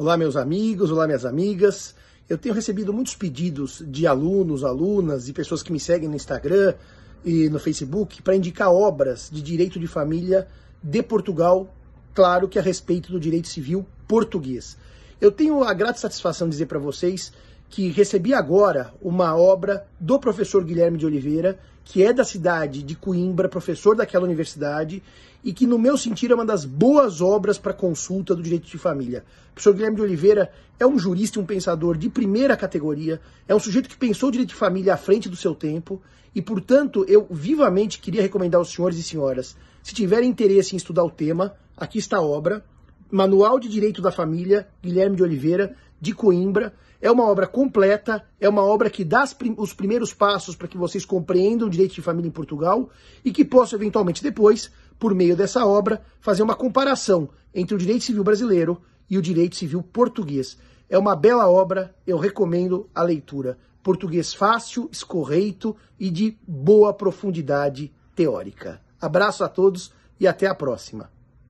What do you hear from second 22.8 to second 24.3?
de Coimbra, professor daquela